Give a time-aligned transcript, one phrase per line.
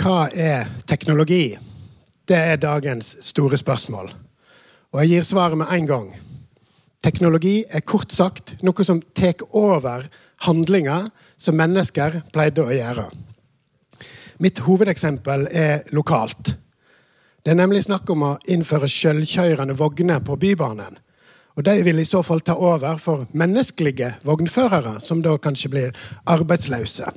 [0.00, 1.58] Hva er teknologi?
[2.24, 4.06] Det er dagens store spørsmål.
[4.92, 6.06] Og jeg gir svaret med en gang.
[7.04, 10.06] Teknologi er kort sagt noe som tar over
[10.46, 13.04] handlinger som mennesker pleide å gjøre.
[14.40, 16.54] Mitt hovedeksempel er lokalt.
[17.44, 20.96] Det er nemlig snakk om å innføre sjølkjørende vogner på Bybanen.
[21.60, 26.04] Og De vil i så fall ta over for menneskelige vognførere, som da kanskje blir
[26.32, 27.10] arbeidsløse.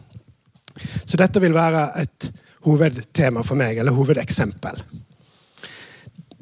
[1.06, 2.28] Så dette vil være et
[2.68, 4.82] hovedtema for meg, eller hovedeksempel.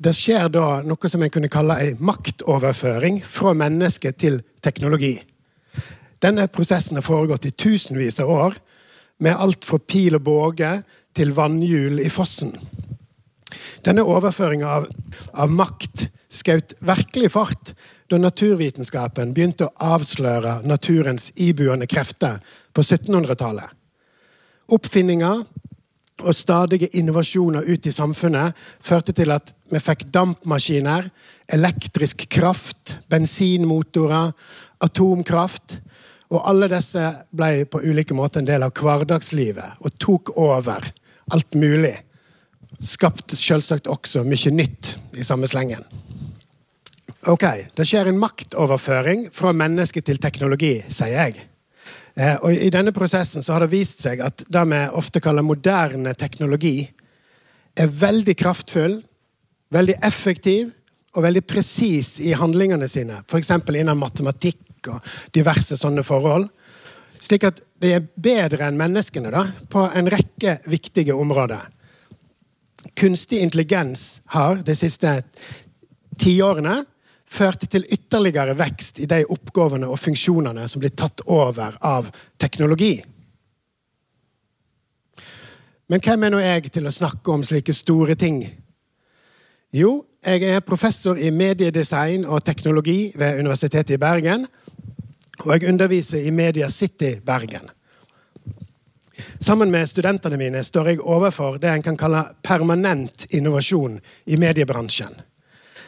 [0.02, 5.20] Det skjer da noe som jeg kunne kalle ei maktoverføring fra menneske til teknologi.
[6.26, 8.58] Denne prosessen har foregått i tusenvis av år,
[9.22, 10.72] med alt fra pil og båge
[11.14, 12.56] til vannhjul i fossen.
[13.86, 14.90] Denne overføringa av,
[15.38, 17.74] av, makt skjøt virkelig fart
[18.12, 22.40] da naturvitenskapen begynte å avsløre naturens ibuende krefter
[22.76, 23.68] på 1700-tallet.
[24.72, 25.44] Oppfinninger
[26.22, 31.08] og stadige innovasjoner ut i samfunnet førte til at vi fikk dampmaskiner,
[31.52, 34.32] elektrisk kraft, bensinmotorer,
[34.84, 35.80] atomkraft.
[36.32, 37.02] Og alle disse
[37.36, 40.86] ble på ulike måter en del av hverdagslivet og tok over
[41.32, 41.98] alt mulig.
[42.80, 45.84] Skapte selvsagt også mye nytt i samme slengen.
[47.30, 47.44] Ok,
[47.76, 51.44] Det skjer en maktoverføring fra menneske til teknologi, sier jeg.
[52.18, 55.46] Eh, og I denne prosessen så har det vist seg at det vi ofte kaller
[55.46, 56.90] moderne teknologi,
[57.78, 58.98] er veldig kraftfull,
[59.72, 60.72] veldig effektiv
[61.14, 63.22] og veldig presis i handlingene sine.
[63.30, 63.54] F.eks.
[63.70, 66.50] innen matematikk og diverse sånne forhold.
[67.22, 71.70] Slik at det er bedre enn menneskene da, på en rekke viktige områder.
[72.98, 75.20] Kunstig intelligens har de siste
[76.18, 76.82] tiårene
[77.32, 82.98] førte til ytterligere vekst i de oppgavene og funksjonene som blir tatt over av teknologi.
[85.92, 88.44] Men hvem er nå jeg til å snakke om slike store ting?
[89.76, 94.46] Jo, jeg er professor i mediedesign og teknologi ved Universitetet i Bergen.
[95.42, 97.72] Og jeg underviser i Media City Bergen.
[99.42, 105.16] Sammen med studentene mine står jeg overfor det en kan kalle permanent innovasjon i mediebransjen.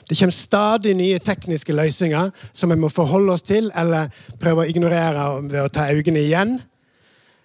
[0.10, 4.70] Det kommer stadig nye tekniske løsninger som vi må forholde oss til eller prøve å
[4.70, 6.58] ignorere ved å ta øynene igjen.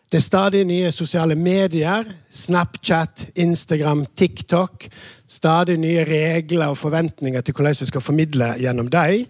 [0.09, 2.07] Det er stadig nye sosiale medier.
[2.33, 4.89] Snapchat, Instagram, TikTok.
[5.29, 9.27] Stadig nye regler og forventninger til hvordan vi skal formidle gjennom dem.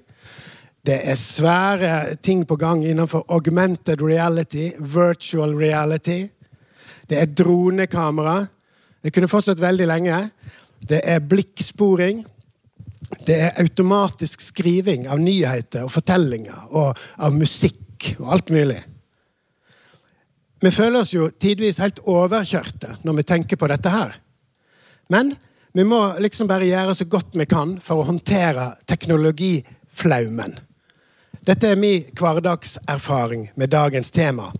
[0.86, 6.28] Det er svære ting på gang innenfor augmented reality, virtual reality.
[7.10, 8.46] Det er dronekamera.
[9.02, 10.30] Det kunne fortsatt veldig lenge.
[10.88, 12.22] Det er blikksporing.
[13.26, 18.80] Det er automatisk skriving av nyheter og fortellinger og av musikk og alt mulig.
[20.60, 24.16] Vi føler oss jo tidvis helt overkjørte når vi tenker på dette her.
[25.08, 25.36] Men
[25.72, 30.56] vi må liksom bare gjøre så godt vi kan for å håndtere teknologiflaumen.
[31.46, 34.50] Dette er min hverdagserfaring med dagens tema.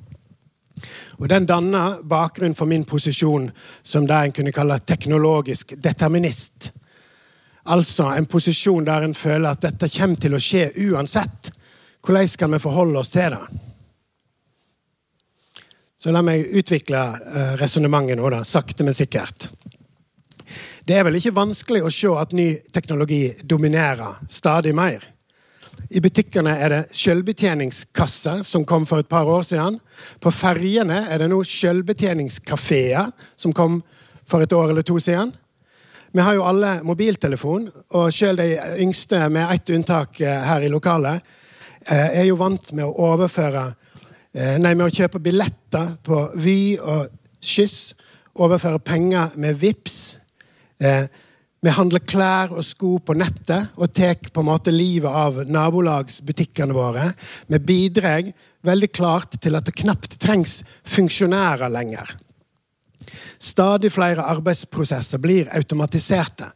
[1.19, 3.51] Og Den danner bakgrunn for min posisjon
[3.83, 6.71] som det en kunne kalle teknologisk determinist.
[7.69, 11.51] Altså en posisjon der en føler at dette kommer til å skje uansett.
[12.05, 13.43] Hvordan skal vi forholde oss til det?
[15.99, 19.49] Så la meg utvikle uh, resonnementet nå, da, sakte, men sikkert.
[20.87, 25.03] Det er vel ikke vanskelig å se at ny teknologi dominerer stadig mer.
[25.91, 29.77] I butikkene er det selvbetjeningskasser, som kom for et par år siden.
[30.23, 33.83] På ferjene er det nå selvbetjeningskafeer, som kom
[34.29, 35.35] for et år eller to siden.
[36.13, 40.71] Vi har jo alle mobiltelefon, og selv de yngste, med ett unntak eh, her i
[40.73, 41.21] lokalet,
[41.85, 43.67] eh, er jo vant med å overføre
[44.33, 47.11] eh, Nei, med å kjøpe billetter på Vy og
[47.45, 47.93] Skyss.
[48.39, 49.97] Overføre penger med VIPS.
[51.59, 56.77] Vi handler klær og sko på nettet og tar på en måte livet av nabolagsbutikkene
[56.77, 57.09] våre.
[57.51, 58.31] Vi bidrar
[58.63, 62.15] veldig klart til at det knapt trengs funksjonærer lenger.
[63.39, 66.51] Stadig flere arbeidsprosesser blir automatiserte.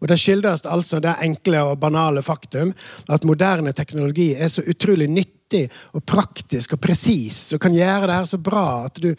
[0.00, 2.74] Og Det skyldes altså det enkle og banale faktum
[3.12, 5.66] at moderne teknologi er så utrolig nyttig
[5.96, 9.14] og praktisk og presis og kan gjøre det her så bra at du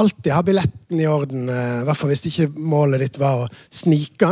[0.00, 3.50] alltid har billetten i orden, eh, i hvert fall hvis ikke målet ditt var å
[3.74, 4.30] snike.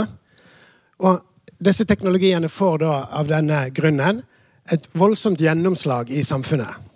[1.04, 1.20] Og
[1.60, 4.22] disse teknologiene får da av denne grunnen
[4.72, 6.88] et voldsomt gjennomslag i samfunnet.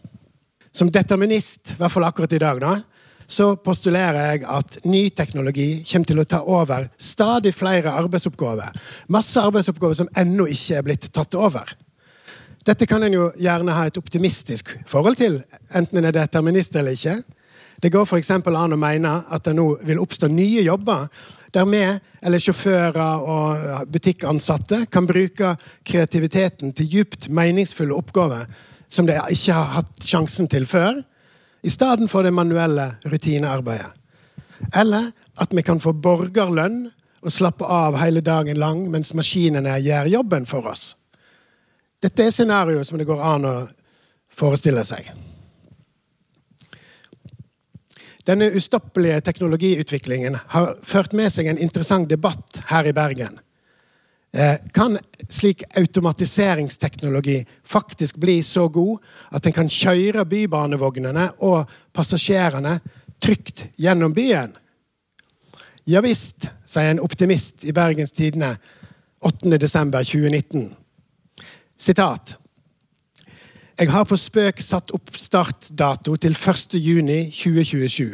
[0.75, 2.79] Som determinist, i hvert fall akkurat i dag, da,
[3.27, 8.75] så postulerer jeg at ny teknologi kommer til å ta over stadig flere arbeidsoppgaver.
[9.13, 11.71] Masse arbeidsoppgaver som ennå ikke er blitt tatt over.
[12.65, 15.43] Dette kan en jo gjerne ha et optimistisk forhold til,
[15.77, 17.19] enten en er determinist eller ikke.
[17.83, 18.31] Det går f.eks.
[18.31, 21.09] an å mene at det nå vil oppstå nye jobber
[21.55, 21.83] der vi,
[22.27, 25.53] eller sjåfører og butikkansatte, kan bruke
[25.87, 28.49] kreativiteten til djupt meningsfulle oppgaver
[28.91, 31.03] som de ikke har hatt sjansen til før,
[31.65, 33.93] i stedet for det manuelle rutinearbeidet.
[34.77, 36.91] Eller at vi kan få borgerlønn
[37.25, 40.93] og slappe av hele dagen lang mens maskinene gjør jobben for oss.
[42.05, 43.55] Dette er scenarioet som det går an å
[44.35, 45.09] forestille seg.
[48.29, 53.41] Denne ustoppelige teknologiutviklingen har ført med seg en interessant debatt her i Bergen.
[54.35, 54.99] Eh, kan
[55.29, 58.99] slik automatiseringsteknologi faktisk bli så god
[59.31, 62.81] at en kan kjøre bybanevognene og passasjerene
[63.23, 64.57] trygt gjennom byen?
[65.87, 68.57] Ja visst, sier en optimist i Bergens Tidende
[69.23, 70.67] 8.12.2019.
[71.79, 72.35] Sitat.
[73.79, 78.11] Jeg har på spøk satt opp startdato til 1.6.2027.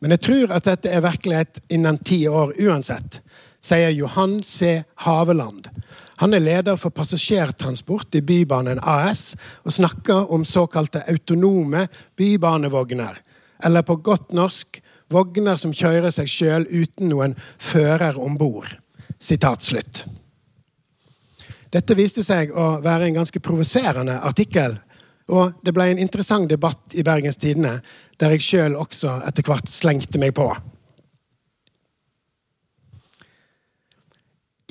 [0.00, 3.22] Men jeg tror at dette er virkelighet innen ti år uansett,
[3.64, 4.82] sier Johan C.
[5.04, 5.68] Haveland.
[6.20, 9.34] Han er leder for passasjertransport i Bybanen AS
[9.64, 11.86] og snakker om såkalte autonome
[12.20, 13.16] bybanevogner.
[13.64, 18.68] Eller på godt norsk vogner som kjører seg sjøl uten noen fører om bord.
[21.70, 24.76] Dette viste seg å være en ganske provoserende artikkel.
[25.30, 27.78] Og det ble en interessant debatt i Bergens Tidende,
[28.18, 30.48] der jeg sjøl også etter hvert slengte meg på.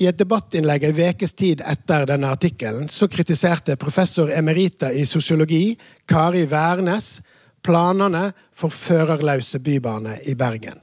[0.00, 5.76] I et debattinnlegg en ukes tid etter denne artikkelen så kritiserte professor emerita i sosiologi
[6.08, 7.18] Kari Wærnes
[7.62, 10.80] planene for førerløse bybane i Bergen.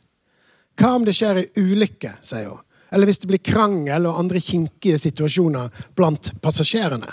[0.78, 4.40] Hva om det skjer ei ulykke, sier hun eller hvis det blir krangel og andre
[4.40, 7.10] kinkige situasjoner blant passasjerene.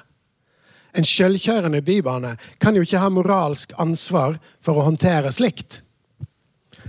[0.95, 5.81] En sjølkjørende bybane kan jo ikke ha moralsk ansvar for å håndtere slikt.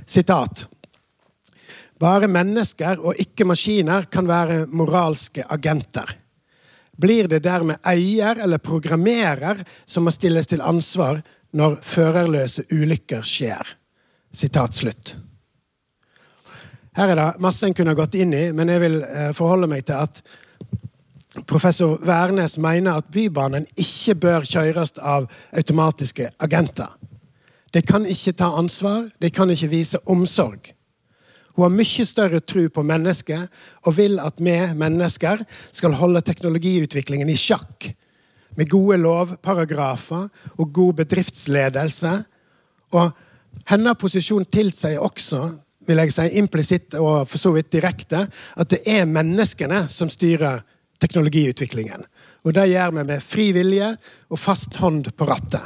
[0.05, 0.67] Sitat.
[1.99, 6.09] Bare mennesker og ikke maskiner kan være moralske agenter.
[6.99, 11.21] Blir det dermed eier eller programmerer som må stilles til ansvar
[11.55, 13.75] når førerløse ulykker skjer?
[14.35, 15.15] Sitat slutt.
[16.95, 19.83] Her er det masse en kunne gått inn i, men jeg vil eh, forholde meg
[19.87, 20.21] til at
[21.47, 26.87] professor Wærnes mener at Bybanen ikke bør kjøres av automatiske agenter.
[27.75, 30.71] De kan ikke ta ansvar, de kan ikke vise omsorg.
[31.55, 33.51] Hun har mye større tro på mennesket
[33.87, 37.89] og vil at vi mennesker skal holde teknologiutviklingen i sjakk.
[38.55, 40.27] Med gode lovparagrafer
[40.59, 42.11] og god bedriftsledelse.
[42.95, 43.11] Og
[43.71, 45.47] hennes posisjon tilsier også
[45.87, 50.63] vil jeg si implisitt og for så vidt direkte, at det er menneskene som styrer
[51.03, 52.03] teknologiutviklingen.
[52.45, 53.93] Og det gjør vi med fri vilje
[54.29, 55.63] og fast hånd på rattet.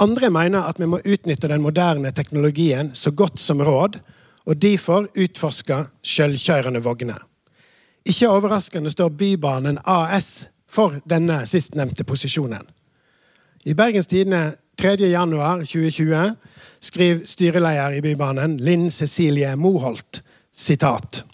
[0.00, 3.98] Andre mener at vi må utnytte den moderne teknologien så godt som råd,
[4.48, 7.20] og derfor utforske selvkjørende vogner.
[8.08, 12.64] Ikke overraskende står Bybanen AS for denne sistnevnte posisjonen.
[13.68, 16.32] I Bergens Tidende 3.1.2020
[16.80, 20.22] skriver styreleder i Bybanen, Linn Cecilie Moholt,
[20.56, 21.24] sitat.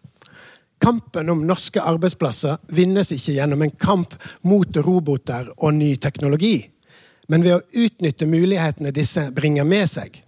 [0.82, 6.66] Kampen om norske arbeidsplasser vinnes ikke gjennom en kamp mot roboter og ny teknologi,
[7.26, 10.22] men ved å utnytte mulighetene disse bringer med seg.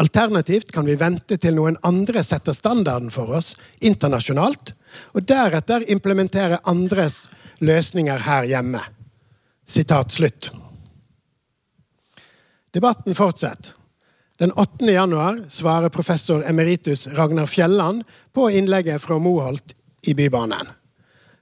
[0.00, 3.52] Alternativt kan vi vente til noen andre setter standarden for oss
[3.84, 4.72] internasjonalt,
[5.12, 7.26] og deretter implementere andres
[7.60, 8.80] løsninger her hjemme.
[9.68, 10.50] Sitat slutt.
[12.72, 13.76] Debatten fortsetter.
[14.40, 14.88] Den 8.
[14.90, 18.02] januar svarer professor emeritus Ragnar Fjelland
[18.34, 20.66] på innlegget fra Moholt i Bybanen.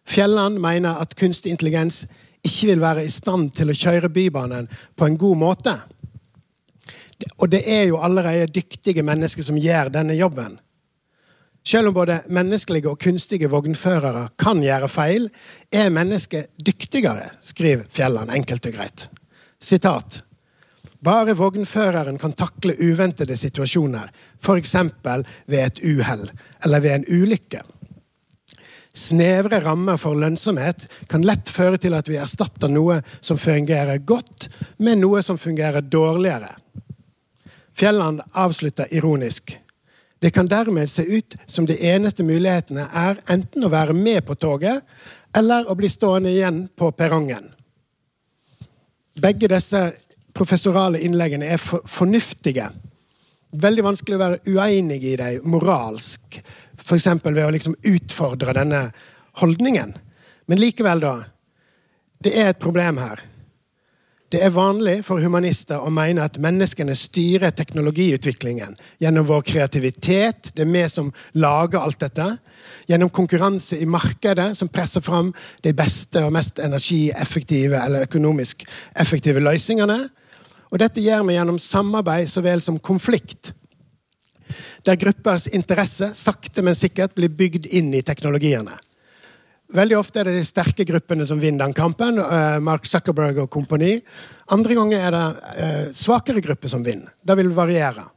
[0.04, 2.02] Fjelland mener at kunstig intelligens
[2.46, 5.76] ikke vil være i stand til å kjøre Bybanen på en god måte.
[7.38, 10.56] Og det er jo allerede dyktige mennesker som gjør denne jobben.
[11.66, 15.28] Selv om både menneskelige og kunstige vognførere kan gjøre feil,
[15.72, 19.04] er mennesket dyktigere, skriver Fjelland enkelt og greit.
[19.60, 20.22] Sitat.
[21.04, 24.08] Bare vognføreren kan takle uventede situasjoner,
[24.40, 24.74] f.eks.
[25.46, 26.30] ved et uhell
[26.64, 27.60] eller ved en ulykke.
[28.96, 34.48] Snevre rammer for lønnsomhet kan lett føre til at vi erstatter noe som fungerer godt,
[34.78, 36.50] med noe som fungerer dårligere.
[37.76, 39.54] Fjelland avslutter ironisk.
[40.20, 44.36] Det kan dermed se ut som de eneste mulighetene er enten å være med på
[44.36, 44.82] toget
[45.38, 47.46] eller å bli stående igjen på perrongen.
[49.20, 49.86] Begge disse
[50.36, 52.68] professorale innleggene er for, fornuftige.
[53.60, 56.42] Veldig vanskelig å være uenig i dem moralsk,
[56.80, 57.08] f.eks.
[57.24, 58.88] ved å liksom utfordre denne
[59.40, 59.94] holdningen.
[60.50, 61.16] Men likevel, da.
[62.20, 63.20] Det er et problem her.
[64.30, 70.52] Det er vanlig for humanister å mene at menneskene styrer teknologiutviklingen gjennom vår kreativitet.
[70.54, 72.28] Det er vi som lager alt dette.
[72.86, 75.32] Gjennom konkurranse i markedet, som presser fram
[75.66, 78.62] de beste og mest energieffektive eller økonomisk
[79.02, 79.98] effektive løsningene.
[80.70, 83.50] Og dette gjør vi gjennom samarbeid så vel som konflikt.
[84.86, 88.76] Der gruppers interesse sakte, men sikkert blir bygd inn i teknologiene.
[89.70, 92.18] Veldig ofte er det de sterke gruppene som vinner den kampen.
[92.18, 94.00] Uh, Mark Zuckerberg og kompani.
[94.50, 97.12] Andre ganger er det uh, svakere grupper som vinner.
[97.22, 98.08] Det vil variere.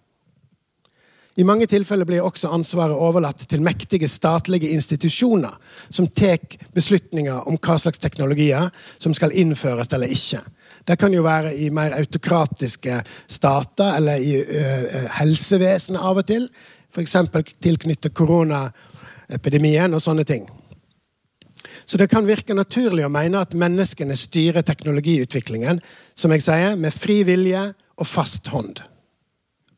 [1.34, 5.56] I mange tilfeller blir også ansvaret overlatt til mektige statlige institusjoner
[5.90, 6.44] som tar
[6.76, 8.70] beslutninger om hva slags teknologier
[9.02, 10.44] som skal innføres eller ikke.
[10.86, 13.00] Det kan jo være i mer autokratiske
[13.32, 16.50] stater eller i uh, helsevesenet av og til.
[16.94, 17.18] F.eks.
[17.64, 20.46] tilknyttet koronaepidemien og sånne ting.
[21.86, 25.82] Så det kan virke naturlig å mene at menneskene styrer teknologiutviklingen
[26.16, 28.84] som jeg sier, med fri vilje og fast hånd.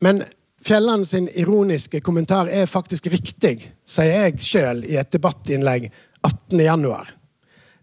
[0.04, 0.20] Men
[0.66, 5.84] Fjelland sin ironiske kommentar er faktisk riktig, sier jeg sjøl i et debattinnlegg
[6.26, 7.12] 18.1.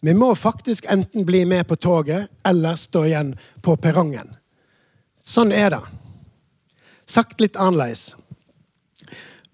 [0.03, 3.29] Vi må faktisk enten bli med på toget eller stå igjen
[3.63, 4.33] på perrongen.
[5.15, 5.79] Sånn er det.
[7.07, 8.17] Sagt litt annerledes.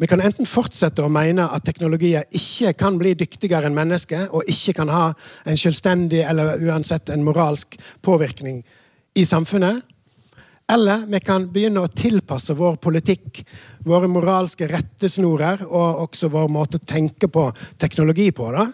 [0.01, 4.50] Vi kan enten fortsette å mene at teknologier ikke kan bli dyktigere enn mennesker, og
[4.50, 5.05] ikke kan ha
[5.45, 8.63] en selvstendig eller uansett en moralsk påvirkning
[9.13, 9.86] i samfunnet.
[10.69, 13.41] Eller vi kan begynne å tilpasse vår politikk,
[13.89, 17.47] våre moralske rettesnorer og også vår måte å tenke på
[17.81, 18.67] teknologi på, da,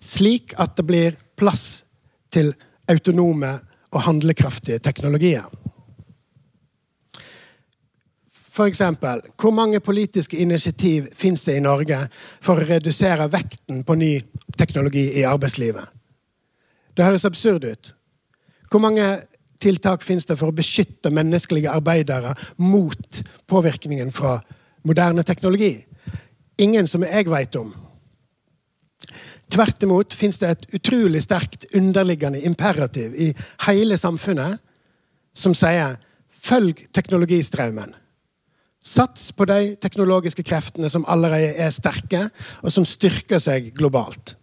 [0.00, 1.82] slik at det blir plass
[2.32, 2.54] til
[2.88, 3.58] autonome
[3.92, 5.44] og handlekraftige teknologier.
[8.58, 8.80] F.eks.:
[9.38, 12.00] Hvor mange politiske initiativ finnes det i Norge
[12.40, 14.12] for å redusere vekten på ny
[14.58, 15.84] teknologi i arbeidslivet?
[16.96, 17.92] Det høres absurd ut.
[18.70, 19.20] Hvor mange
[19.62, 24.38] tiltak finnes det for å beskytte menneskelige arbeidere mot påvirkningen fra
[24.86, 25.74] moderne teknologi?
[26.58, 27.74] Ingen som jeg vet om.
[29.48, 33.30] Tvert imot finnes det et utrolig sterkt underliggende imperativ i
[33.66, 34.58] hele samfunnet
[35.36, 35.96] som sier
[36.28, 37.94] følg teknologistraumen'.
[38.84, 42.28] Sats på de teknologiske kreftene som allerede er sterke,
[42.62, 44.36] og som styrker seg globalt.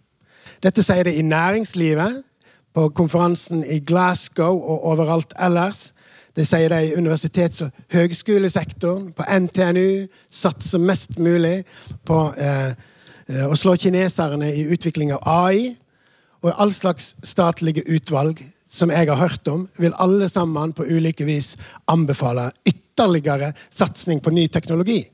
[0.64, 2.24] Dette sier de i næringslivet,
[2.76, 5.94] på konferansen i Glasgow og overalt ellers.
[6.36, 10.08] Det sier de i universitets- og høgskolesektoren, på NTNU.
[10.30, 11.64] Satser mest mulig
[12.08, 12.74] på eh,
[13.32, 15.72] eh, å slå kineserne i utvikling av AI.
[16.44, 21.24] Og all slags statlige utvalg som jeg har hørt om, vil alle sammen på ulike
[21.26, 21.54] vis
[21.88, 25.06] anbefale ytterligere satsing på ny teknologi.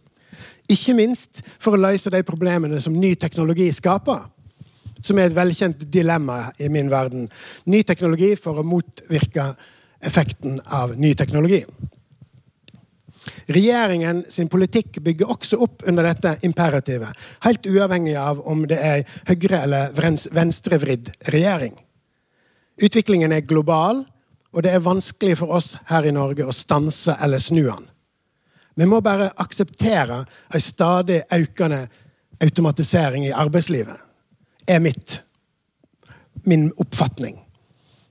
[0.72, 4.26] Ikke minst for å løse de problemene som ny teknologi skaper.
[5.02, 7.30] Som er et velkjent dilemma i min verden.
[7.66, 9.52] Ny teknologi for å motvirke
[10.06, 11.64] effekten av ny teknologi.
[13.52, 17.14] Regjeringen sin politikk bygger også opp under dette imperativet.
[17.46, 19.94] Helt uavhengig av om det er høyre- eller
[20.34, 21.76] venstrevridd regjering.
[22.82, 24.06] Utviklingen er global,
[24.52, 27.86] og det er vanskelig for oss her i Norge å stanse eller snu den.
[28.76, 31.86] Vi må bare akseptere en stadig økende
[32.42, 34.00] automatisering i arbeidslivet.
[34.68, 35.22] Er mitt,
[36.46, 37.40] min oppfatning.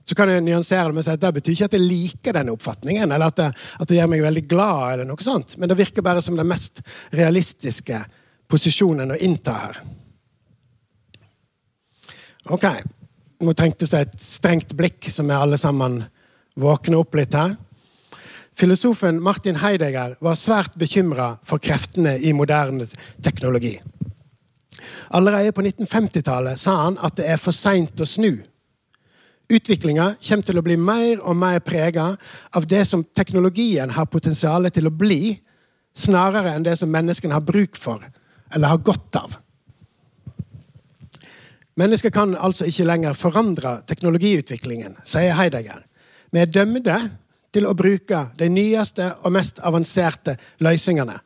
[0.05, 2.35] Så kan jeg nyansere det med å si at det betyr ikke at jeg liker
[2.35, 5.57] denne oppfatningen, eller at det, at det gjør meg veldig glad, eller noe sånt.
[5.57, 6.81] men det virker bare som den mest
[7.15, 8.01] realistiske
[8.51, 9.81] posisjonen å innta her.
[12.49, 12.65] Ok.
[13.41, 16.01] Nå trengtes det et strengt blikk, som vi alle sammen
[16.59, 17.55] våkner opp litt her.
[18.57, 22.85] Filosofen Martin Heidegger var svært bekymra for kreftene i moderne
[23.23, 23.77] teknologi.
[25.11, 28.39] Allerede på 1950-tallet sa han at det er for seint å snu.
[29.51, 32.13] Utviklinga kommer til å bli mer og mer prega
[32.55, 35.35] av det som teknologien har potensial til å bli,
[35.91, 38.03] snarere enn det som menneskene har bruk for
[38.51, 39.35] eller har godt av.
[41.79, 45.83] Mennesker kan altså ikke lenger forandre teknologiutviklingen, sier Heidegger.
[46.31, 46.97] Vi er dømte
[47.51, 51.17] til å bruke de nyeste og mest avanserte løsningene.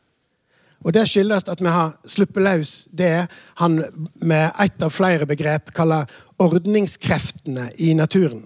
[0.85, 3.27] Og Det skyldes at vi har sluppet løs det
[3.57, 3.79] han
[4.21, 6.05] med ett av flere begrep kaller
[6.37, 8.43] ordningskreftene i naturen.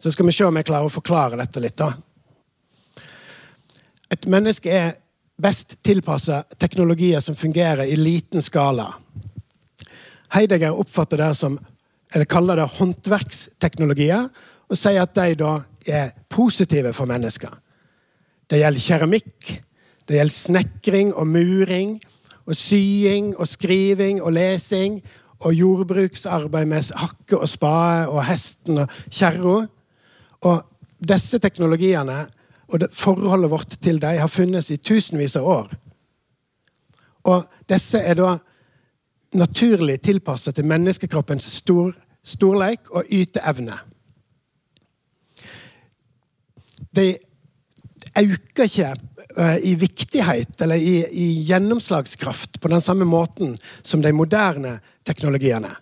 [0.00, 1.76] Så skal vi se om jeg klarer å forklare dette litt.
[1.76, 1.92] da.
[4.10, 4.96] Et menneske er
[5.36, 8.94] best tilpassa teknologier som fungerer i liten skala.
[10.32, 11.58] Heidegger oppfatter det som,
[12.14, 14.28] eller kaller det håndverksteknologier,
[14.66, 15.52] og sier at de da
[15.86, 17.52] er positive for mennesker.
[18.50, 19.52] Det gjelder keramikk,
[20.08, 21.96] det gjelder snekring og muring,
[22.46, 25.00] og sying og skriving og lesing
[25.42, 29.66] og jordbruksarbeid med hakke og spade og hesten og kjerra.
[30.46, 30.62] Og
[31.08, 32.20] disse teknologiene
[32.68, 35.74] og forholdet vårt til dem har funnes i tusenvis av år.
[37.26, 38.36] Og disse er da
[39.34, 41.92] naturlig tilpasset til menneskekroppens stor,
[42.24, 43.76] storleik og yteevne.
[46.96, 47.16] De
[48.16, 48.92] øker ikke
[49.38, 55.72] uh, i viktighet eller i, i, gjennomslagskraft på den samme måten som de moderne teknologiene.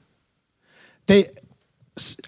[1.08, 1.22] De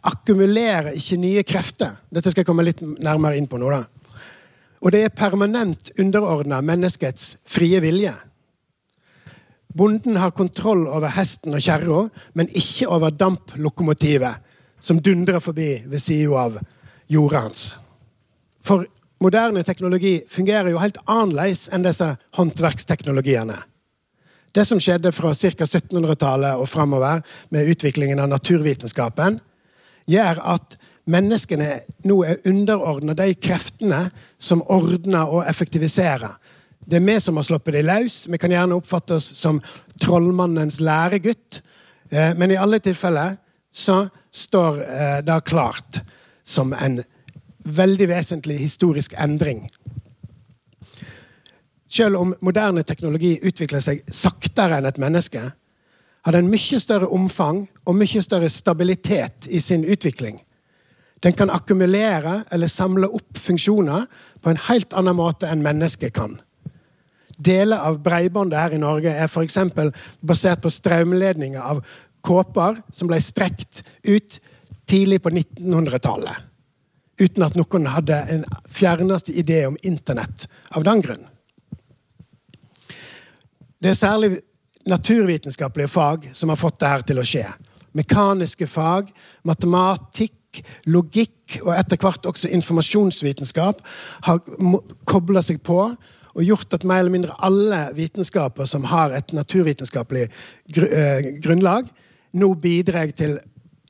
[0.07, 1.97] akkumulerer ikke nye krefter.
[2.15, 3.71] Dette skal jeg komme litt nærmere inn på nå.
[3.73, 3.85] da.
[4.85, 8.13] Og det er permanent underordna menneskets frie vilje.
[9.77, 12.07] Bonden har kontroll over hesten og kjerra,
[12.39, 16.61] men ikke over damplokomotivet som dundrer forbi ved sida av
[17.13, 17.67] jorda hans.
[18.65, 18.87] For
[19.23, 23.57] moderne teknologi fungerer jo helt annerledes enn disse håndverksteknologiene.
[24.57, 25.67] Det som skjedde fra ca.
[25.67, 29.41] 1700-tallet og framover med utviklingen av naturvitenskapen,
[30.09, 30.77] gjør at
[31.11, 34.07] menneskene nå er underordna de kreftene
[34.39, 36.33] som ordner og effektiviserer.
[36.87, 38.25] Det er vi som har sluppet dem løs.
[38.31, 39.59] Vi kan gjerne oppfatte oss som
[40.03, 41.61] trollmannens læregutt.
[42.11, 43.35] Eh, men i alle tilfeller
[43.75, 46.01] så står eh, det klart
[46.47, 47.01] som en
[47.67, 49.67] veldig vesentlig historisk endring.
[51.91, 55.43] Selv om moderne teknologi utvikler seg saktere enn et menneske,
[56.27, 60.41] har den mye større omfang og mye større stabilitet i sin utvikling.
[61.23, 64.09] Den kan akkumulere eller samle opp funksjoner
[64.43, 66.35] på en helt annen måte enn mennesket kan.
[67.39, 69.59] Deler av bredbåndet her i Norge er f.eks.
[70.25, 71.85] basert på strømledninger av
[72.27, 74.41] kåper som ble strekt ut
[74.91, 76.35] tidlig på 1900-tallet.
[77.21, 80.47] Uten at noen hadde en fjerneste idé om internett
[80.77, 81.25] av den grunn.
[83.81, 84.41] Det er særlig
[84.87, 87.47] naturvitenskapelige fag som har fått dette til å skje.
[87.97, 89.09] Mekaniske fag,
[89.49, 93.83] matematikk, logikk og etter hvert også informasjonsvitenskap
[94.29, 94.41] har
[95.09, 95.81] kobla seg på
[96.37, 101.89] og gjort at mer eller mindre alle vitenskaper som har et naturvitenskapelig eh, grunnlag,
[102.37, 103.39] nå bidrar til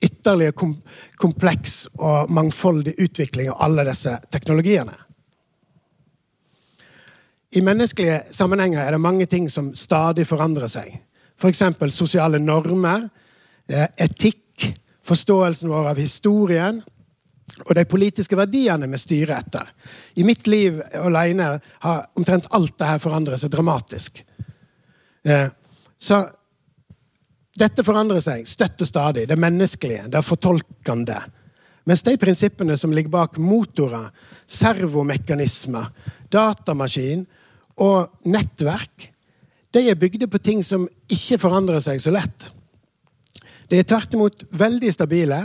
[0.02, 0.74] ytterligere kom
[1.16, 4.94] kompleks og mangfoldig utvikling av alle disse teknologiene.
[7.56, 10.90] I menneskelige sammenhenger er det mange ting som stadig forandrer seg.
[11.40, 11.62] F.eks.
[11.78, 13.08] For sosiale normer,
[13.68, 14.66] eh, etikk,
[15.06, 16.82] forståelsen vår av historien
[17.64, 19.68] og de politiske verdiene vi styrer etter.
[20.16, 21.54] I mitt liv alene
[21.84, 24.24] har omtrent alt dette forandret seg dramatisk.
[25.24, 25.48] Eh,
[25.98, 26.24] så
[27.60, 29.26] dette forandrer seg støtter stadig.
[29.28, 31.18] Det menneskelige, det fortolkende.
[31.86, 34.08] Mens de prinsippene som ligger bak motorer,
[34.50, 35.90] servomekanismer,
[36.34, 37.24] datamaskin
[37.82, 39.10] og nettverk,
[39.74, 42.48] de er bygde på ting som ikke forandrer seg så lett.
[43.70, 45.40] De er tvert imot veldig stabile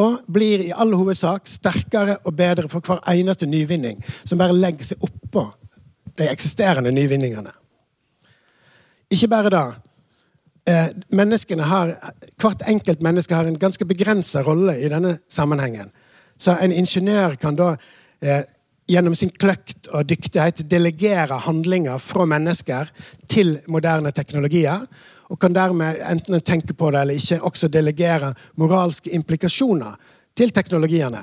[0.00, 4.92] og blir i all hovedsak sterkere og bedre for hver eneste nyvinning, som bare legger
[4.92, 5.44] seg oppå
[6.20, 7.52] de eksisterende nyvinningene.
[9.12, 9.64] Ikke bare da.
[10.68, 11.94] Eh, menneskene har,
[12.38, 15.90] Hvert enkelt menneske har en ganske begrensa rolle i denne sammenhengen.
[16.38, 17.72] Så en ingeniør kan da
[18.22, 18.44] eh,
[18.90, 22.90] gjennom sin kløkt og dyktighet delegere handlinger fra mennesker
[23.30, 24.86] til moderne teknologier
[25.32, 29.96] og kan dermed enten tenke på det eller ikke, også delegere moralske implikasjoner
[30.36, 31.22] til teknologiene.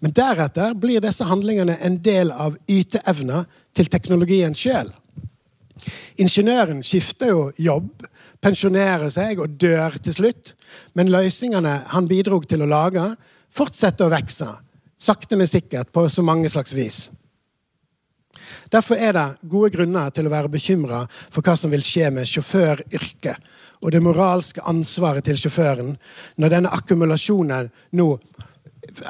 [0.00, 3.44] Men deretter blir disse handlingene en del av yteevna
[3.76, 4.90] til teknologien sjøl.
[6.22, 8.06] Ingeniøren skifter jo jobb,
[8.44, 10.54] pensjonerer seg og dør til slutt.
[10.94, 13.04] Men løsningene han bidro til å lage,
[13.54, 14.50] fortsetter å vokse.
[15.00, 17.06] Sakte, men sikkert, på så mange slags vis.
[18.72, 22.28] Derfor er det gode grunner til å være bekymra for hva som vil skje med
[22.28, 23.52] sjåføryrket
[23.84, 25.94] og det moralske ansvaret til sjåføren
[26.40, 28.08] når denne akkumulasjonen nå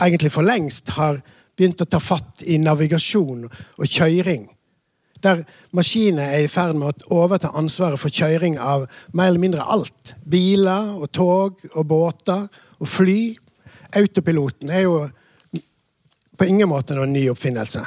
[0.00, 1.20] egentlig for lengst har
[1.56, 4.48] begynt å ta fatt i navigasjon og kjøring.
[5.24, 9.64] Der maskinene er i ferd med å overta ansvaret for kjøring av mer eller mindre
[9.64, 10.14] alt.
[10.28, 12.46] Biler og tog og båter
[12.78, 13.34] og fly.
[13.96, 14.98] Autopiloten er jo
[16.34, 17.86] på ingen måte noen ny oppfinnelse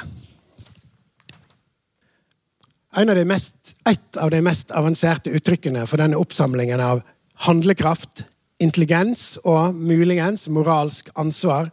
[2.98, 7.02] en av de mest, et av de mest avanserte uttrykkene for denne oppsamlingen av
[7.46, 8.24] handlekraft,
[8.58, 11.70] intelligens og muligens moralsk ansvar,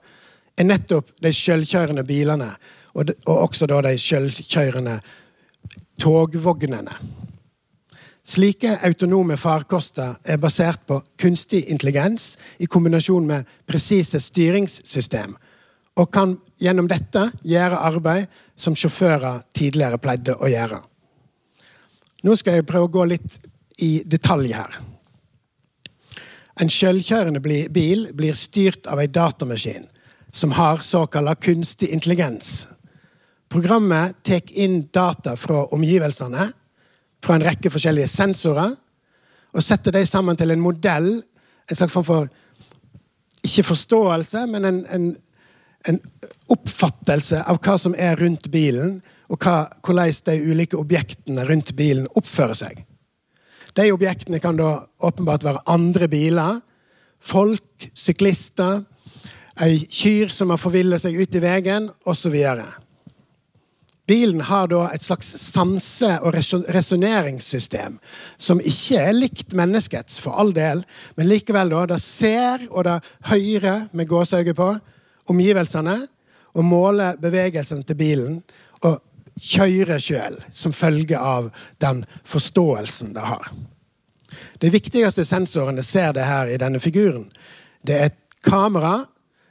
[0.59, 2.51] er nettopp de selvkjørende bilene.
[2.95, 4.99] Og, og også da de selvkjørende
[6.01, 6.95] togvognene.
[8.25, 15.35] Slike autonome farkoster er basert på kunstig intelligens i kombinasjon med presise styringssystem,
[15.95, 18.25] og kan gjennom dette gjøre arbeid
[18.57, 20.81] som sjåfører tidligere pleide å gjøre.
[22.25, 23.37] Nå skal jeg prøve å gå litt
[23.85, 24.73] i detalj her.
[26.61, 29.85] En selvkjørende bil blir styrt av en datamaskin
[30.35, 32.65] som har såkalla kunstig intelligens.
[33.51, 36.47] Programmet tar inn data fra omgivelsene,
[37.23, 38.73] fra en rekke forskjellige sensorer,
[39.55, 41.11] og setter dem sammen til en modell,
[41.69, 42.27] en slags form for
[43.45, 45.05] ikke forståelse, men en, en,
[45.89, 45.99] en
[46.53, 52.09] oppfattelse av hva som er rundt bilen, og hva, hvordan de ulike objektene rundt bilen
[52.17, 52.83] oppfører seg.
[53.75, 56.59] De objektene kan da åpenbart være andre biler,
[57.25, 58.83] folk, syklister,
[59.61, 62.35] ei kyr som har forvillet seg ut i veien, osv.
[64.07, 67.97] Bilen har da et slags sanse- og resonneringssystem
[68.37, 70.83] som ikke er likt menneskets, for all del,
[71.17, 72.99] men likevel da, det ser og det
[73.31, 74.69] hører med gåseøyne på
[75.33, 75.97] omgivelsene
[76.55, 78.37] og måler bevegelsene til bilen
[78.85, 79.01] og
[79.41, 81.49] kjører sjøl som følge av
[81.83, 83.49] den forståelsen det har.
[84.61, 87.27] De viktigste sensorene ser det her i denne figuren.
[87.85, 89.03] Det er et kamera,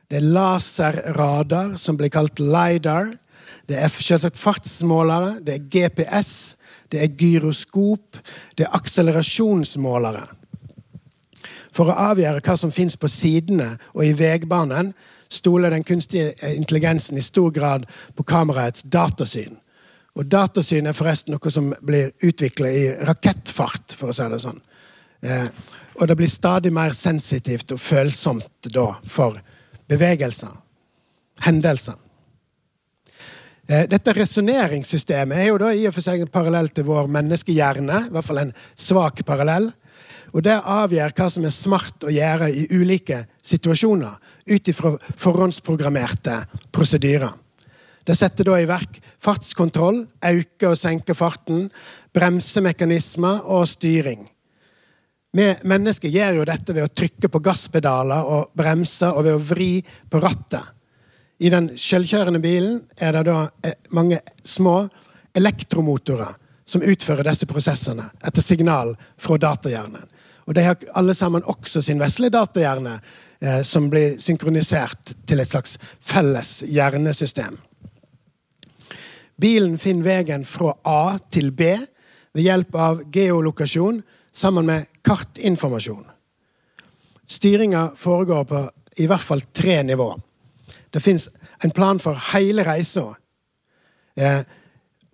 [0.09, 3.13] det er laserradar, som blir kalt LIDAR.
[3.69, 6.57] Det er selvsagt fartsmålere, det er GPS,
[6.93, 8.19] det er gyroskop,
[8.59, 10.27] det er akselerasjonsmålere.
[11.75, 14.93] For å avgjøre hva som fins på sidene og i veibanen,
[15.33, 19.57] stoler den kunstige intelligensen i stor grad på kameraets datasyn.
[20.15, 24.61] Og datasyn er forresten noe som blir utvikla i rakettfart, for å si det sånn.
[25.25, 25.49] Eh,
[25.99, 29.41] og det blir stadig mer sensitivt og følsomt da for
[29.91, 30.53] bevegelser,
[31.43, 31.99] hendelser.
[33.65, 38.01] Eh, dette resonneringssystemet er jo da i og for seg en parallell til vår menneskehjerne.
[38.09, 39.73] i hvert fall en svak parallell.
[40.35, 44.19] Og Det avgjør hva som er smart å gjøre i ulike situasjoner,
[44.51, 47.33] ut ifra forhåndsprogrammerte prosedyrer.
[48.05, 51.71] Det setter da i verk fartskontroll, øke og senke farten,
[52.13, 54.27] bremsemekanismer og styring.
[55.33, 59.43] Vi mennesker gjør jo dette ved å trykke på gasspedaler og bremser og ved å
[59.43, 59.71] vri
[60.11, 60.74] på rattet.
[61.45, 64.87] I den selvkjørende bilen er det da eh, mange små
[65.37, 70.07] elektromotorer som utfører disse prosessene etter signal fra datahjernen.
[70.49, 72.97] Og De har alle sammen også sin vesle datahjerne,
[73.41, 77.59] eh, som blir synkronisert til et slags felles hjernesystem.
[79.37, 81.75] Bilen finner veien fra A til B
[82.33, 84.01] ved hjelp av geolokasjon
[84.33, 86.07] sammen med kartinformasjon.
[87.27, 90.15] Styringa foregår på i hvert fall tre nivå.
[90.95, 91.29] Det fins
[91.65, 93.09] en plan for hele reisa.
[94.17, 94.45] Eh,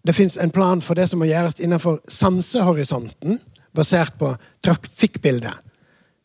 [0.07, 3.41] det fins en plan for det som må gjøres innenfor sansehorisonten,
[3.77, 5.57] basert på trafikkbildet.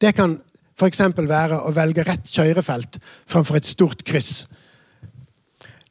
[0.01, 0.39] Det kan
[0.75, 0.99] f.eks.
[1.15, 2.99] være å velge rett kjørefelt
[3.31, 4.43] framfor et stort kryss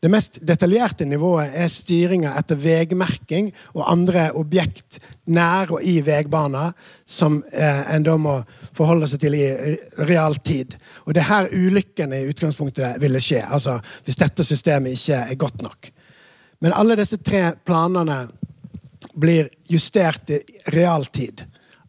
[0.04, 4.98] det mest detaljerte nivået er styringa etter veimerking og andre objekt
[5.32, 6.74] nær og i veibaner
[7.08, 8.34] som eh, en da må
[8.76, 9.46] forholde seg til i
[10.04, 10.76] realtid.
[11.08, 15.40] Og det er her ulykkene i utgangspunktet ville skje, altså hvis dette systemet ikke er
[15.40, 15.88] godt nok.
[16.60, 18.26] Men alle disse tre planene
[19.16, 20.42] blir justert i
[20.76, 21.46] realtid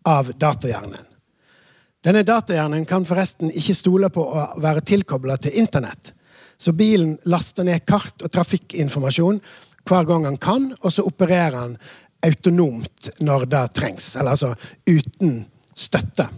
[0.08, 1.04] av datahjernen.
[2.00, 6.16] Denne datahjernen kan forresten ikke stole på å være tilkobla til internett.
[6.58, 9.42] Så bilen laster ned kart og trafikkinformasjon
[9.86, 11.78] hver gang han kan, og så opererer han
[12.26, 14.16] autonomt når det trengs.
[14.16, 14.56] Eller altså
[14.88, 15.44] uten
[15.76, 16.30] støtte.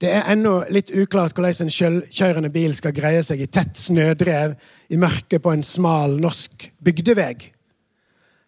[0.00, 4.54] Det er ennå litt uklart hvordan en selvkjørende bil skal greie seg i tett snødrev
[4.88, 7.34] i mørket på en smal norsk bygdevei.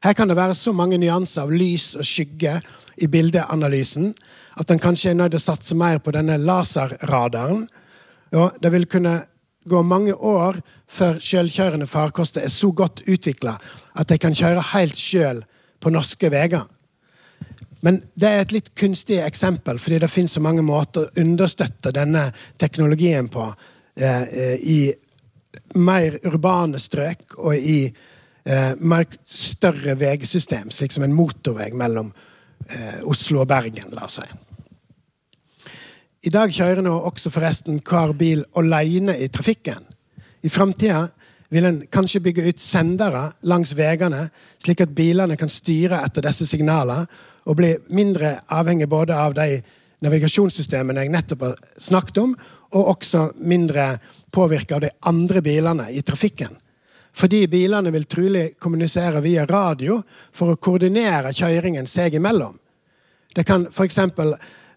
[0.03, 2.57] Her kan det være så mange nyanser av lys og skygge
[3.05, 4.14] i bildeanalysen
[4.61, 7.67] at en kanskje er nødt å satse mer på denne laserradaren.
[8.37, 9.23] Og det vil kunne
[9.71, 10.59] gå mange år
[10.91, 13.57] før sjølkjørende farkoster er så godt utvikla
[13.99, 15.43] at de kan kjøre helt sjøl
[15.83, 16.65] på norske veier.
[17.83, 21.95] Men det er et litt kunstig eksempel, fordi det finnes så mange måter å understøtte
[21.95, 22.29] denne
[22.62, 23.49] teknologien på
[23.99, 24.81] eh, eh i
[25.77, 27.93] mer urbane strøk og i
[28.45, 32.32] eh, mer større veisystem, slik som en motorvei mellom eh,
[33.09, 34.29] Oslo og Bergen, la oss si.
[36.22, 39.83] I dag kjører nå også forresten hver bil alene i trafikken.
[40.42, 41.09] I framtida
[41.53, 44.29] vil en kanskje bygge ut sendere langs veiene,
[44.62, 47.05] slik at bilene kan styre etter disse signalene
[47.51, 49.59] og bli mindre avhengig både av de
[50.03, 52.37] navigasjonssystemene jeg nettopp har snakket om,
[52.72, 53.96] og også mindre
[54.33, 56.55] påvirka av de andre bilene i trafikken.
[57.12, 60.01] Fordi bilene vil trolig kommunisere via radio
[60.33, 62.57] for å koordinere kjøringen seg imellom.
[63.37, 63.98] Det kan f.eks.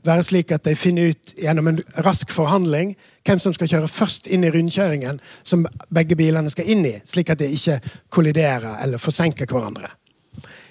[0.06, 2.94] være slik at de finner ut gjennom en rask forhandling
[3.26, 7.32] hvem som skal kjøre først inn i rundkjøringen som begge bilene skal inn i, slik
[7.34, 7.80] at de ikke
[8.14, 9.90] kolliderer eller forsenker hverandre.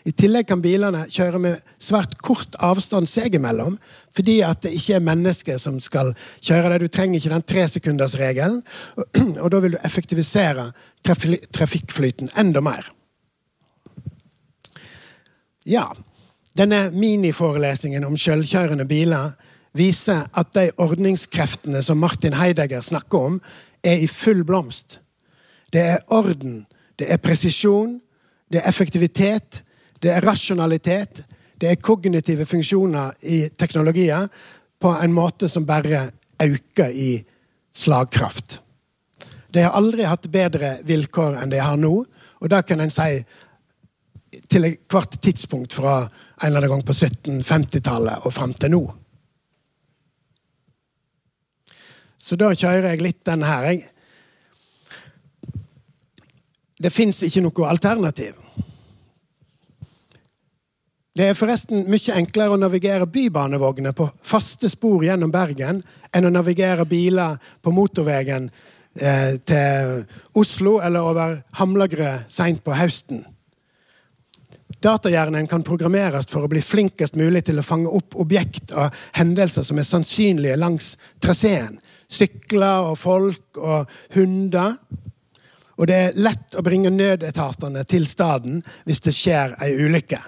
[0.04, 3.78] I tillegg kan bilene kjøre med svært kort avstand seg imellom,
[4.12, 6.12] fordi at det ikke er mennesker som skal
[6.44, 6.82] kjøre det.
[6.84, 8.60] Du trenger ikke den tresekundersregelen,
[9.42, 10.68] og da vil du effektivisere
[11.08, 12.84] trafikkflyten enda mer.
[15.64, 15.88] Ja,
[16.60, 19.32] denne miniforelesningen om selvkjørende biler
[19.74, 23.40] viser at de ordningskreftene som Martin Heidegger snakker om,
[23.84, 25.00] er i full blomst.
[25.72, 26.66] Det er orden,
[27.00, 27.96] det er presisjon,
[28.52, 29.64] det er effektivitet,
[30.04, 31.22] det er rasjonalitet,
[31.60, 34.28] det er kognitive funksjoner i teknologier
[34.82, 36.10] på en måte som bare
[36.42, 37.24] øker i
[37.74, 38.60] slagkraft.
[39.54, 43.22] De har aldri hatt bedre vilkår enn de har nå, og da kan en si
[44.50, 48.82] til hvert tidspunkt fra en eller annen gang på 1750-tallet og fram til nå.
[52.18, 53.68] Så da kjører jeg litt den her.
[56.80, 58.43] Det fins ikke noe alternativ.
[61.14, 65.78] Det er forresten mye enklere å navigere bybanevogner på faste spor gjennom Bergen
[66.10, 68.48] enn å navigere biler på motorveien
[68.98, 70.02] eh, til
[70.42, 73.22] Oslo eller over Hamlagrø seint på høsten.
[74.82, 79.62] Datahjernen kan programmeres for å bli flinkest mulig til å fange opp objekt og hendelser
[79.62, 81.78] som er sannsynlige langs traseen.
[82.10, 83.86] Sykler og folk og
[84.18, 84.74] hunder.
[85.78, 90.18] Og det er lett å bringe nødetatene til staden hvis det skjer ei ulykke.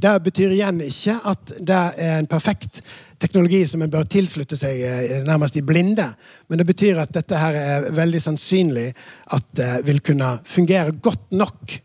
[0.00, 2.80] Det betyr igjen ikke at det er en perfekt
[3.20, 6.06] teknologi som en bør tilslutte seg eh, nærmest i blinde.
[6.48, 8.88] Men det betyr at dette her er veldig sannsynlig
[9.36, 11.76] at det vil kunne fungere godt nok.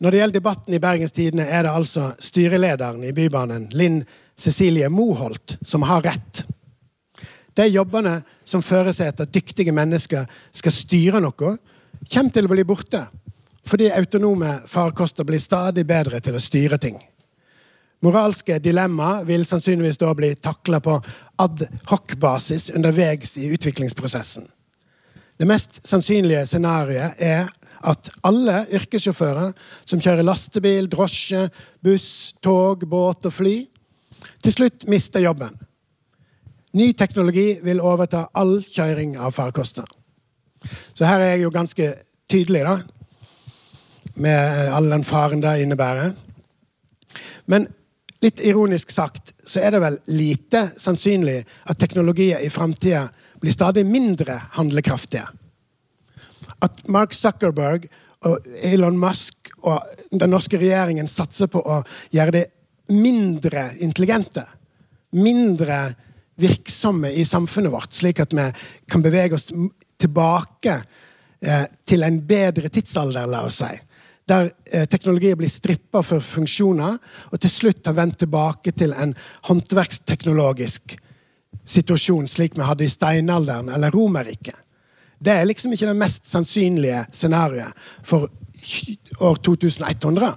[0.00, 4.00] Når det gjelder debatten i Bergens Tidende, er det altså styrelederen i Bybanen, Linn
[4.40, 6.42] Cecilie Moholt, som har rett.
[7.54, 8.16] De jobbene
[8.48, 10.24] som fører seg etter dyktige mennesker
[10.56, 11.56] skal styre noe,
[12.08, 13.04] kommer til å bli borte
[13.70, 16.98] fordi autonome farkoster blir stadig bedre til å styre ting.
[18.00, 20.96] Moralske dilemmaer vil sannsynligvis da bli takla på
[21.42, 24.46] ad hoc-basis underveis i utviklingsprosessen.
[25.40, 27.48] Det mest sannsynlige scenarioet er
[27.88, 29.52] at alle yrkessjåfører
[29.88, 31.46] som kjører lastebil, drosje,
[31.84, 33.56] buss, tog, båt og fly,
[34.44, 35.54] til slutt mister jobben.
[36.76, 39.86] Ny teknologi vil overta all kjøring av farkoster.
[40.92, 41.92] Så her er jeg jo ganske
[42.30, 42.99] tydelig, da
[44.20, 46.12] med all den faren det innebærer.
[47.50, 47.68] Men
[48.22, 53.06] litt ironisk sagt så er det vel lite sannsynlig at teknologier i framtida
[53.40, 55.24] blir stadig mindre handlekraftige.
[56.60, 57.88] At Mark Zuckerberg
[58.28, 59.80] og Elon Musk og
[60.12, 61.80] den norske regjeringen satser på å
[62.12, 62.46] gjøre det
[62.92, 64.44] mindre intelligente,
[65.16, 65.86] mindre
[66.40, 68.46] virksomme i samfunnet vårt, slik at vi
[68.90, 69.48] kan bevege oss
[70.00, 73.72] tilbake eh, til en bedre tidsalder, la oss si
[74.30, 76.98] der eh, teknologier blir strippa for funksjoner,
[77.30, 79.14] og til slutt har vendt tilbake til en
[79.48, 80.96] håndverksteknologisk
[81.66, 84.56] situasjon slik vi hadde i steinalderen eller Romerriket.
[85.20, 87.74] Det er liksom ikke det mest sannsynlige scenarioet
[88.06, 88.30] for
[89.20, 90.30] år 2100.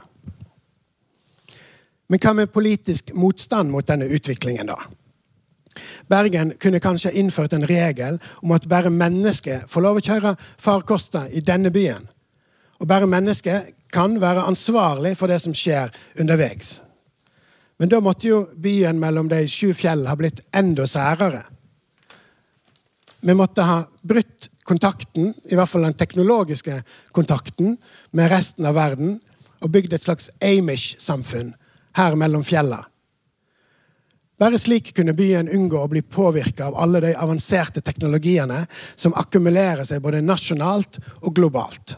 [2.11, 4.77] Men hva med politisk motstand mot denne utviklingen, da?
[6.11, 11.31] Bergen kunne kanskje innført en regel om at bare mennesker får lov å kjøre farkoster
[11.31, 12.05] i denne byen.
[12.83, 16.79] Og bare mennesker kan være ansvarlig for det som skjer underveis.
[17.81, 21.41] Men da måtte jo byen mellom de sju fjell ha blitt enda særere.
[23.23, 26.81] Vi måtte ha brutt kontakten, i hvert fall den teknologiske
[27.15, 27.77] kontakten,
[28.11, 29.17] med resten av verden
[29.63, 31.53] og bygd et slags Amish-samfunn
[31.97, 32.81] her mellom fjella.
[34.39, 38.63] Bare slik kunne byen unngå å bli påvirka av alle de avanserte teknologiene
[38.95, 41.95] som akkumulerer seg både nasjonalt og globalt.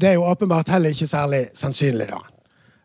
[0.00, 2.08] Det er jo åpenbart heller ikke særlig sannsynlig.
[2.08, 2.20] da.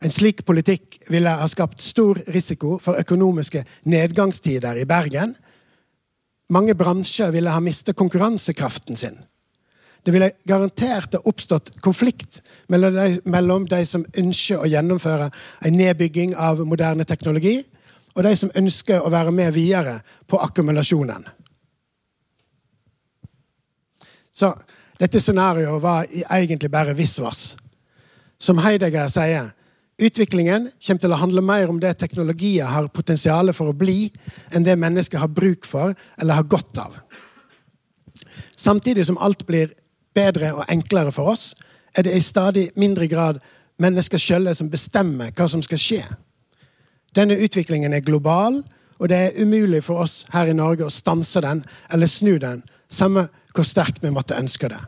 [0.03, 5.35] En slik politikk ville ha skapt stor risiko for økonomiske nedgangstider i Bergen.
[6.49, 9.17] Mange bransjer ville ha mistet konkurransekraften sin.
[10.05, 12.41] Det ville garantert ha oppstått konflikt
[12.71, 15.31] mellom de, mellom de som ønsker å gjennomføre
[15.65, 17.63] en nedbygging av moderne teknologi,
[18.15, 21.27] og de som ønsker å være med videre på akkumulasjonen.
[24.31, 24.53] Så
[24.99, 27.55] dette scenarioet var egentlig bare visvas.
[28.39, 29.51] Som Heidegger sier,
[30.01, 34.11] utviklingen kommer til å handle mer om det teknologier har potensial for å bli,
[34.53, 36.97] enn det mennesket har bruk for eller har godt av.
[38.57, 39.73] Samtidig som alt blir
[40.17, 41.53] bedre og enklere for oss,
[41.97, 43.39] er det i stadig mindre grad
[43.81, 46.01] mennesker sjøl som bestemmer hva som skal skje.
[47.15, 48.63] Denne utviklingen er global,
[48.97, 52.63] og det er umulig for oss her i Norge å stanse den eller snu den,
[52.89, 54.79] samme hvor sterkt vi måtte ønske det.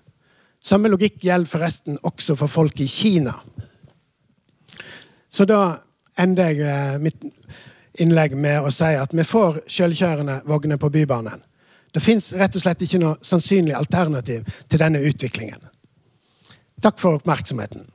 [0.62, 3.34] Samme logikk gjelder forresten også for folk i Kina.
[5.30, 5.80] Så da
[6.20, 7.22] ender jeg eh, mitt
[8.00, 11.42] innlegg med å si at vi får selvkjørende vogner på Bybanen.
[11.94, 15.64] Det fins rett og slett ikke noe sannsynlig alternativ til denne utviklingen.
[16.84, 17.88] Takk for oppmerksomheten.